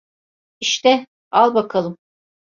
[0.59, 1.97] İşte, al bakalım.